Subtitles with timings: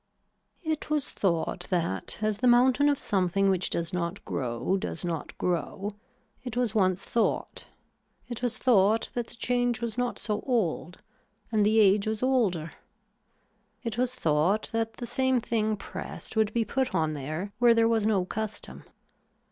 [0.63, 5.37] It was thought that as the mountain of something which does not grow does not
[5.37, 5.93] grow,
[6.43, 7.67] it was once thought,
[8.27, 11.03] it was thought that the change was not so old
[11.51, 12.71] and the age was older.
[13.83, 17.87] It was thought that the same thing pressed would be put on there where there
[17.87, 18.83] was no custom.